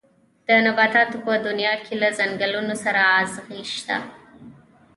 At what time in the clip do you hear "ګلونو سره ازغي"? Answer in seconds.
2.41-3.61